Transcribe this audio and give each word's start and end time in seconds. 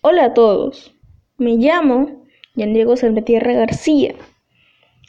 Hola 0.00 0.26
a 0.26 0.34
todos, 0.34 0.94
me 1.38 1.56
llamo 1.56 2.22
Yan 2.54 2.72
Diego 2.72 2.96
Salvatierra 2.96 3.52
García. 3.54 4.14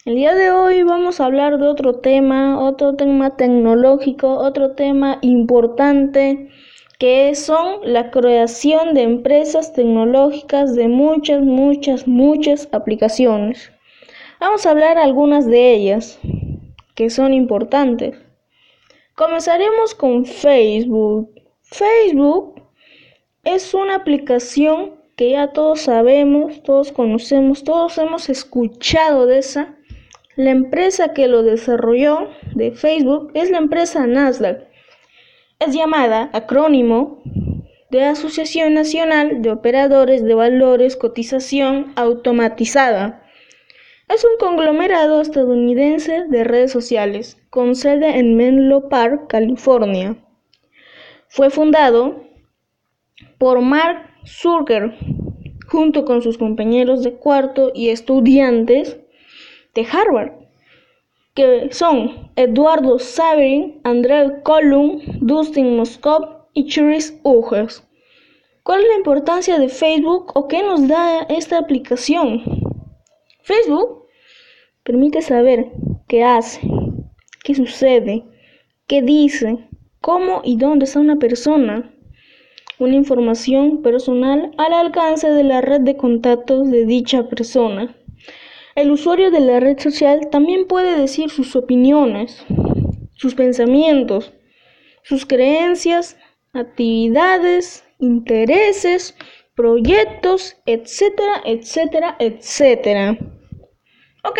El 0.03 0.15
día 0.15 0.33
de 0.33 0.49
hoy 0.49 0.81
vamos 0.81 1.19
a 1.19 1.25
hablar 1.25 1.59
de 1.59 1.67
otro 1.67 1.99
tema, 1.99 2.59
otro 2.59 2.95
tema 2.95 3.37
tecnológico, 3.37 4.35
otro 4.39 4.71
tema 4.71 5.19
importante 5.21 6.49
que 6.97 7.35
son 7.35 7.81
la 7.83 8.09
creación 8.09 8.95
de 8.95 9.03
empresas 9.03 9.73
tecnológicas 9.73 10.73
de 10.73 10.87
muchas, 10.87 11.43
muchas, 11.43 12.07
muchas 12.07 12.67
aplicaciones. 12.71 13.71
Vamos 14.39 14.65
a 14.65 14.71
hablar 14.71 14.97
algunas 14.97 15.45
de 15.45 15.71
ellas 15.71 16.19
que 16.95 17.11
son 17.11 17.35
importantes. 17.35 18.17
Comenzaremos 19.13 19.93
con 19.93 20.25
Facebook. 20.25 21.29
Facebook 21.61 22.58
es 23.55 23.73
una 23.73 23.95
aplicación 23.95 24.95
que 25.15 25.31
ya 25.31 25.51
todos 25.53 25.81
sabemos, 25.81 26.61
todos 26.61 26.91
conocemos, 26.91 27.63
todos 27.63 27.97
hemos 27.97 28.29
escuchado 28.29 29.25
de 29.25 29.39
esa. 29.39 29.75
La 30.35 30.51
empresa 30.51 31.13
que 31.13 31.27
lo 31.27 31.41
desarrolló 31.41 32.29
de 32.53 32.71
Facebook 32.71 33.31
es 33.33 33.49
la 33.49 33.57
empresa 33.57 34.05
Nasdaq. 34.05 34.67
Es 35.59 35.75
llamada 35.75 36.29
acrónimo 36.31 37.23
de 37.89 38.03
Asociación 38.03 38.75
Nacional 38.75 39.41
de 39.41 39.51
Operadores 39.51 40.23
de 40.23 40.35
Valores 40.35 40.95
Cotización 40.95 41.91
Automatizada. 41.95 43.25
Es 44.07 44.23
un 44.23 44.37
conglomerado 44.39 45.21
estadounidense 45.21 46.25
de 46.29 46.43
redes 46.43 46.71
sociales 46.71 47.37
con 47.49 47.75
sede 47.75 48.19
en 48.19 48.37
Menlo 48.37 48.89
Park, 48.89 49.27
California. 49.27 50.15
Fue 51.27 51.49
fundado 51.49 52.28
por 53.39 53.61
Mark 53.61 54.05
Zuckerberg 54.25 54.93
junto 55.67 56.05
con 56.05 56.21
sus 56.21 56.37
compañeros 56.37 57.03
de 57.03 57.13
cuarto 57.13 57.71
y 57.73 57.89
estudiantes 57.89 58.97
de 59.75 59.87
Harvard, 59.91 60.33
que 61.35 61.69
son 61.71 62.31
Eduardo 62.35 62.99
Saverin, 62.99 63.79
André 63.83 64.41
Colum, 64.43 64.99
Dustin 65.21 65.77
Moscov 65.77 66.47
y 66.53 66.67
Chris 66.69 67.19
Ugers. 67.23 67.83
¿Cuál 68.63 68.81
es 68.81 68.87
la 68.89 68.97
importancia 68.97 69.57
de 69.57 69.69
Facebook 69.69 70.31
o 70.35 70.47
qué 70.47 70.61
nos 70.63 70.87
da 70.87 71.21
esta 71.29 71.57
aplicación? 71.57 72.43
Facebook 73.43 74.05
permite 74.83 75.21
saber 75.21 75.71
qué 76.07 76.23
hace, 76.23 76.61
qué 77.43 77.55
sucede, 77.55 78.25
qué 78.87 79.01
dice, 79.01 79.57
cómo 80.01 80.41
y 80.43 80.57
dónde 80.57 80.85
está 80.85 80.99
una 80.99 81.17
persona. 81.17 81.91
Una 82.79 82.95
información 82.95 83.81
personal 83.81 84.51
al 84.57 84.71
alcance 84.71 85.29
de 85.29 85.43
la 85.43 85.59
red 85.59 85.81
de 85.81 85.97
contactos 85.97 86.71
de 86.71 86.85
dicha 86.85 87.27
persona. 87.27 87.93
El 88.73 88.91
usuario 88.91 89.31
de 89.31 89.41
la 89.41 89.59
red 89.59 89.77
social 89.77 90.29
también 90.31 90.65
puede 90.65 90.97
decir 90.97 91.29
sus 91.29 91.57
opiniones, 91.57 92.45
sus 93.15 93.35
pensamientos, 93.35 94.31
sus 95.03 95.25
creencias, 95.25 96.17
actividades, 96.53 97.83
intereses, 97.99 99.13
proyectos, 99.55 100.55
etcétera, 100.65 101.41
etcétera, 101.43 102.15
etcétera. 102.17 103.17
Ok, 104.23 104.39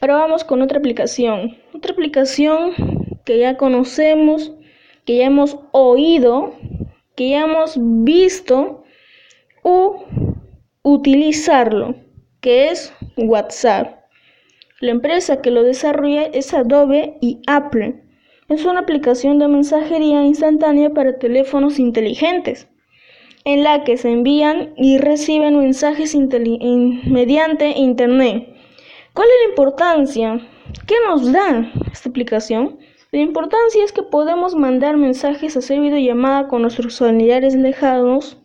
ahora 0.00 0.18
vamos 0.18 0.44
con 0.44 0.62
otra 0.62 0.78
aplicación. 0.78 1.58
Otra 1.74 1.94
aplicación 1.94 2.74
que 3.24 3.40
ya 3.40 3.56
conocemos, 3.56 4.52
que 5.04 5.16
ya 5.16 5.24
hemos 5.24 5.58
oído, 5.72 6.54
que 7.20 7.28
ya 7.28 7.42
hemos 7.42 7.74
visto 7.78 8.82
u 9.62 9.92
utilizarlo, 10.82 11.94
que 12.40 12.70
es 12.70 12.94
WhatsApp. 13.18 13.94
La 14.80 14.92
empresa 14.92 15.42
que 15.42 15.50
lo 15.50 15.62
desarrolla 15.62 16.22
es 16.22 16.54
Adobe 16.54 17.18
y 17.20 17.42
Apple. 17.46 18.02
Es 18.48 18.64
una 18.64 18.80
aplicación 18.80 19.38
de 19.38 19.48
mensajería 19.48 20.24
instantánea 20.24 20.88
para 20.94 21.18
teléfonos 21.18 21.78
inteligentes, 21.78 22.68
en 23.44 23.64
la 23.64 23.84
que 23.84 23.98
se 23.98 24.10
envían 24.10 24.72
y 24.78 24.96
reciben 24.96 25.58
mensajes 25.58 26.16
mediante 26.16 27.68
Internet. 27.76 28.48
¿Cuál 29.12 29.28
es 29.28 29.34
la 29.44 29.50
importancia? 29.50 30.40
¿Qué 30.86 30.94
nos 31.06 31.30
da 31.30 31.70
esta 31.92 32.08
aplicación? 32.08 32.78
La 33.12 33.18
importancia 33.20 33.82
es 33.82 33.90
que 33.90 34.04
podemos 34.04 34.54
mandar 34.54 34.96
mensajes, 34.96 35.56
hacer 35.56 35.80
videollamada 35.80 36.46
con 36.46 36.62
nuestros 36.62 36.98
familiares 36.98 37.56
lejanos, 37.56 38.40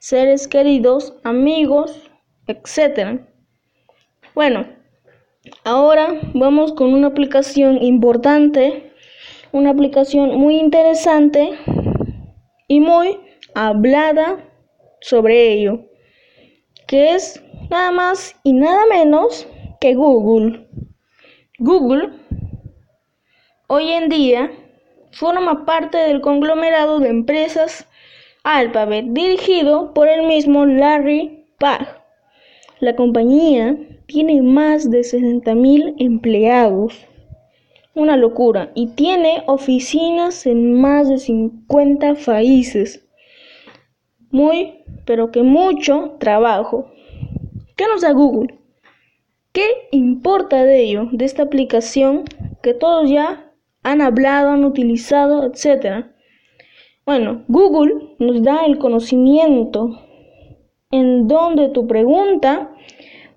seres 0.00 0.48
queridos, 0.48 1.14
amigos, 1.22 2.10
etc. 2.48 3.20
Bueno, 4.34 4.66
ahora 5.62 6.20
vamos 6.34 6.72
con 6.72 6.92
una 6.92 7.06
aplicación 7.06 7.80
importante, 7.80 8.92
una 9.52 9.70
aplicación 9.70 10.36
muy 10.36 10.56
interesante 10.56 11.56
y 12.66 12.80
muy 12.80 13.16
hablada 13.54 14.44
sobre 15.00 15.52
ello, 15.52 15.82
que 16.88 17.14
es 17.14 17.40
nada 17.70 17.92
más 17.92 18.34
y 18.42 18.54
nada 18.54 18.86
menos 18.86 19.46
que 19.80 19.94
Google. 19.94 20.66
Google 21.60 22.10
hoy 23.72 23.92
en 23.92 24.08
día 24.08 24.50
forma 25.12 25.64
parte 25.64 25.96
del 25.96 26.20
conglomerado 26.20 26.98
de 26.98 27.08
empresas 27.08 27.86
Alphabet 28.42 29.04
dirigido 29.10 29.94
por 29.94 30.08
el 30.08 30.26
mismo 30.26 30.66
Larry 30.66 31.44
Page. 31.56 31.86
La 32.80 32.96
compañía 32.96 33.78
tiene 34.06 34.42
más 34.42 34.90
de 34.90 35.02
60.000 35.02 35.94
empleados. 36.00 37.06
Una 37.94 38.16
locura. 38.16 38.72
Y 38.74 38.88
tiene 38.88 39.44
oficinas 39.46 40.46
en 40.46 40.80
más 40.80 41.08
de 41.08 41.18
50 41.18 42.14
países. 42.26 43.06
Muy, 44.32 44.82
pero 45.04 45.30
que 45.30 45.44
mucho 45.44 46.16
trabajo. 46.18 46.90
¿Qué 47.76 47.84
nos 47.86 48.00
da 48.00 48.10
Google? 48.10 48.58
¿Qué 49.52 49.88
importa 49.92 50.64
de 50.64 50.82
ello, 50.82 51.08
de 51.12 51.24
esta 51.24 51.44
aplicación 51.44 52.24
que 52.62 52.74
todos 52.74 53.08
ya 53.08 53.46
han 53.82 54.00
hablado, 54.00 54.50
han 54.50 54.64
utilizado, 54.64 55.44
etc. 55.44 56.06
Bueno, 57.04 57.44
Google 57.48 58.14
nos 58.18 58.42
da 58.42 58.64
el 58.66 58.78
conocimiento 58.78 59.90
en 60.90 61.28
donde 61.28 61.68
tu 61.68 61.86
pregunta 61.86 62.72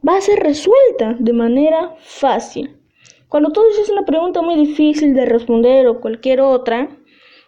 va 0.07 0.17
a 0.17 0.21
ser 0.21 0.39
resuelta 0.39 1.15
de 1.19 1.33
manera 1.33 1.95
fácil. 1.99 2.77
Cuando 3.29 3.51
tú 3.51 3.61
dices 3.69 3.89
una 3.89 4.05
pregunta 4.05 4.41
muy 4.41 4.55
difícil 4.55 5.13
de 5.13 5.25
responder 5.25 5.87
o 5.87 6.01
cualquier 6.01 6.41
otra, 6.41 6.89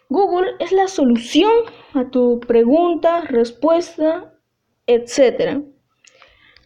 Google 0.09 0.51
es 0.59 0.71
la 0.71 0.87
solución 0.87 1.51
a 1.93 2.09
tu 2.09 2.39
pregunta, 2.39 3.21
respuesta, 3.21 4.33
etc. 4.87 5.61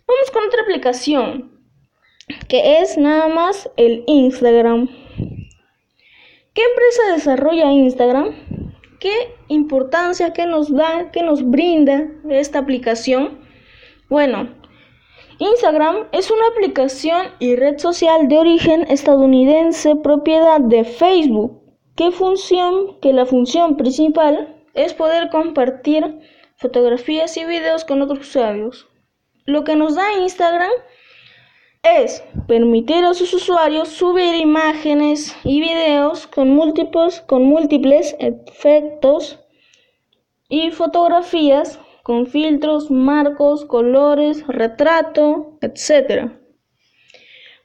Vamos 0.08 0.32
con 0.34 0.46
otra 0.46 0.62
aplicación 0.64 1.60
que 2.48 2.80
es 2.80 2.98
nada 2.98 3.28
más 3.28 3.70
el 3.78 4.04
Instagram. 4.08 4.90
¿Qué 6.60 6.66
empresa 6.66 7.14
desarrolla 7.14 7.72
Instagram? 7.72 8.36
¿Qué 9.00 9.14
importancia, 9.48 10.34
qué 10.34 10.46
nos 10.46 10.70
da, 10.70 11.10
qué 11.14 11.24
nos 11.24 11.50
brinda 11.50 12.12
esta 12.30 12.60
aplicación? 12.60 13.40
Bueno, 14.10 14.50
Instagram 15.38 16.10
es 16.12 16.30
una 16.30 16.46
aplicación 16.48 17.28
y 17.40 17.56
red 17.56 17.78
social 17.78 18.28
de 18.28 18.40
origen 18.40 18.86
estadounidense 18.90 19.96
propiedad 19.96 20.60
de 20.60 20.84
Facebook, 20.84 21.62
¿Qué 21.96 22.12
función, 22.12 23.00
que 23.00 23.14
la 23.14 23.26
función 23.26 23.78
principal 23.78 24.62
es 24.74 24.94
poder 24.94 25.30
compartir 25.30 26.20
fotografías 26.58 27.38
y 27.38 27.46
videos 27.46 27.86
con 27.86 28.02
otros 28.02 28.20
usuarios. 28.20 28.86
Lo 29.46 29.64
que 29.64 29.78
nos 29.78 29.96
da 29.96 30.20
Instagram 30.20 30.72
es 31.84 32.24
permitir 32.48 33.06
a 33.06 33.14
sus 33.14 33.34
usuarios 33.34 33.90
subir 33.90 34.36
imágenes 34.36 35.36
y 35.44 35.62
videos 35.62 36.28
con 36.28 36.50
múltiples, 36.50 37.22
con 37.22 37.44
múltiples 37.44 38.16
efectos 38.20 39.40
y 40.50 40.72
fotografías 40.72 41.80
con 42.04 42.26
filtros, 42.26 42.90
marcos, 42.90 43.66
colores, 43.66 44.46
retrato, 44.48 45.60
etc. 45.62 46.32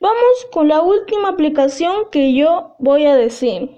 Vamos 0.00 0.46
con 0.52 0.68
la 0.68 0.82
última 0.82 1.30
aplicación 1.30 2.10
que 2.12 2.34
yo 2.34 2.76
voy 2.78 3.06
a 3.06 3.16
decir, 3.16 3.70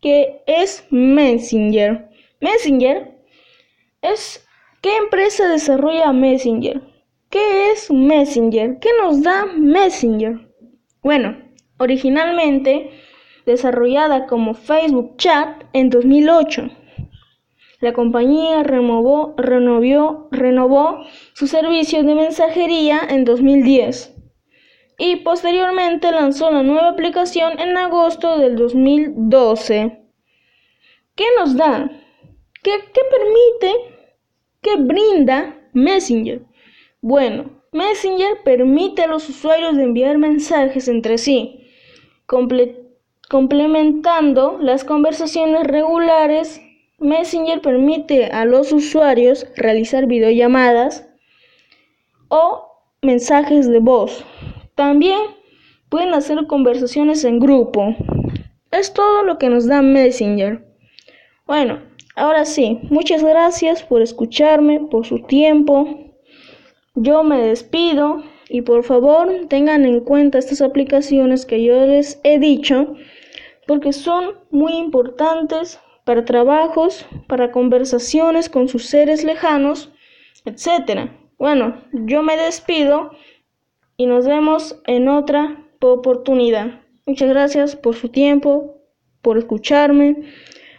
que 0.00 0.42
es 0.46 0.86
Messenger. 0.90 2.08
Messenger 2.40 3.18
es 4.00 4.46
¿qué 4.80 4.96
empresa 4.96 5.48
desarrolla 5.48 6.12
Messenger? 6.12 6.93
¿Qué 7.34 7.72
es 7.72 7.90
Messenger? 7.90 8.78
¿Qué 8.78 8.90
nos 9.02 9.24
da 9.24 9.46
Messenger? 9.46 10.52
Bueno, 11.02 11.36
originalmente 11.78 12.92
desarrollada 13.44 14.26
como 14.26 14.54
Facebook 14.54 15.16
Chat 15.16 15.64
en 15.72 15.90
2008. 15.90 16.70
la 17.80 17.92
compañía 17.92 18.62
renovó, 18.62 19.34
renovó, 19.36 20.28
renovó 20.30 20.98
su 21.32 21.48
servicio 21.48 22.04
de 22.04 22.14
mensajería 22.14 23.00
en 23.10 23.24
2010 23.24 24.14
y 24.96 25.16
posteriormente 25.16 26.12
lanzó 26.12 26.52
la 26.52 26.62
nueva 26.62 26.90
aplicación 26.90 27.58
en 27.58 27.76
agosto 27.76 28.38
del 28.38 28.54
2012. 28.54 30.04
¿Qué 31.16 31.24
nos 31.36 31.56
da? 31.56 31.90
¿Qué, 32.62 32.70
qué 32.92 33.00
permite? 33.10 33.96
¿Qué 34.62 34.76
brinda 34.76 35.58
Messenger? 35.72 36.40
Bueno, 37.06 37.50
Messenger 37.70 38.38
permite 38.44 39.02
a 39.02 39.06
los 39.06 39.28
usuarios 39.28 39.76
enviar 39.76 40.16
mensajes 40.16 40.88
entre 40.88 41.18
sí, 41.18 41.68
complementando 43.28 44.56
las 44.58 44.84
conversaciones 44.84 45.66
regulares. 45.66 46.62
Messenger 46.98 47.60
permite 47.60 48.24
a 48.28 48.46
los 48.46 48.72
usuarios 48.72 49.46
realizar 49.54 50.06
videollamadas 50.06 51.06
o 52.28 52.68
mensajes 53.02 53.68
de 53.68 53.80
voz. 53.80 54.24
También 54.74 55.20
pueden 55.90 56.14
hacer 56.14 56.46
conversaciones 56.46 57.22
en 57.24 57.38
grupo. 57.38 57.94
Es 58.70 58.94
todo 58.94 59.24
lo 59.24 59.36
que 59.36 59.50
nos 59.50 59.66
da 59.66 59.82
Messenger. 59.82 60.66
Bueno, 61.46 61.82
ahora 62.16 62.46
sí, 62.46 62.78
muchas 62.84 63.22
gracias 63.22 63.82
por 63.82 64.00
escucharme, 64.00 64.80
por 64.80 65.04
su 65.04 65.18
tiempo. 65.26 66.03
Yo 66.94 67.24
me 67.24 67.40
despido 67.40 68.22
y 68.48 68.62
por 68.62 68.84
favor 68.84 69.28
tengan 69.48 69.84
en 69.84 70.00
cuenta 70.00 70.38
estas 70.38 70.62
aplicaciones 70.62 71.44
que 71.44 71.62
yo 71.62 71.86
les 71.86 72.20
he 72.22 72.38
dicho 72.38 72.94
porque 73.66 73.92
son 73.92 74.34
muy 74.50 74.74
importantes 74.74 75.80
para 76.04 76.24
trabajos, 76.24 77.06
para 77.26 77.50
conversaciones 77.50 78.48
con 78.48 78.68
sus 78.68 78.86
seres 78.86 79.24
lejanos, 79.24 79.90
etc. 80.44 81.10
Bueno, 81.38 81.82
yo 81.92 82.22
me 82.22 82.36
despido 82.36 83.10
y 83.96 84.06
nos 84.06 84.26
vemos 84.26 84.80
en 84.86 85.08
otra 85.08 85.64
oportunidad. 85.80 86.80
Muchas 87.06 87.28
gracias 87.28 87.76
por 87.76 87.94
su 87.96 88.08
tiempo, 88.08 88.76
por 89.22 89.38
escucharme, 89.38 90.22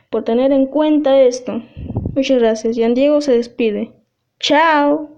por 0.10 0.24
tener 0.24 0.52
en 0.52 0.68
cuenta 0.68 1.22
esto. 1.22 1.62
Muchas 2.16 2.40
gracias. 2.40 2.78
Jan 2.78 2.94
Diego 2.94 3.22
se 3.22 3.34
despide. 3.34 3.92
Chao. 4.40 5.15